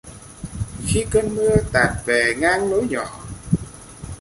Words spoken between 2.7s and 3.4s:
lối nhỏ